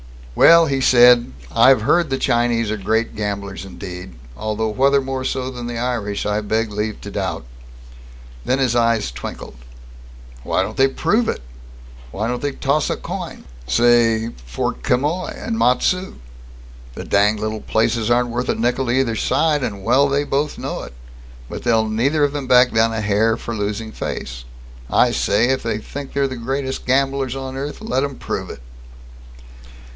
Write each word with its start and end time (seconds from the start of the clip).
"Well," 0.33 0.65
he 0.65 0.81
said, 0.81 1.31
"I've 1.51 1.81
heard 1.83 2.09
the 2.09 2.17
Chinese 2.17 2.71
are 2.71 2.77
great 2.77 3.15
gamblers 3.15 3.65
indeed, 3.65 4.15
although 4.35 4.69
whether 4.69 4.99
more 4.99 5.23
so 5.23 5.51
than 5.51 5.67
the 5.67 5.77
Irish 5.77 6.25
I 6.25 6.41
beg 6.41 6.71
leave 6.71 6.99
to 7.01 7.11
doubt." 7.11 7.45
Then 8.43 8.57
his 8.57 8.75
eyes 8.75 9.11
twinkled. 9.11 9.53
"Why 10.41 10.63
don't 10.63 10.77
they 10.77 10.87
prove 10.87 11.29
it? 11.29 11.43
Why 12.09 12.27
don't 12.27 12.41
they 12.41 12.53
toss 12.53 12.89
a 12.89 12.95
coin, 12.95 13.43
say, 13.67 14.29
for 14.47 14.73
Quemoy 14.73 15.33
and 15.35 15.59
Matsu? 15.59 16.15
The 16.95 17.03
danged 17.03 17.43
little 17.43 17.61
places 17.61 18.09
aren't 18.09 18.29
worth 18.29 18.49
a 18.49 18.55
nickel 18.55 18.87
to 18.87 18.91
either 18.93 19.17
side, 19.17 19.61
and 19.63 19.83
well 19.83 20.09
they 20.09 20.23
both 20.23 20.57
know 20.57 20.81
it. 20.81 20.93
But 21.49 21.61
they'll 21.61 21.87
neither 21.87 22.23
of 22.23 22.31
them 22.33 22.47
back 22.47 22.71
down 22.71 22.91
a 22.91 23.01
hair, 23.01 23.37
for 23.37 23.53
losing 23.53 23.91
face. 23.91 24.45
I 24.89 25.11
say, 25.11 25.49
if 25.49 25.61
they 25.61 25.77
think 25.77 26.13
they're 26.13 26.27
the 26.27 26.37
greatest 26.37 26.87
gamblers 26.87 27.35
on 27.35 27.55
earth, 27.55 27.81
let 27.81 28.03
'em 28.03 28.15
prove 28.15 28.49
it!" 28.49 28.61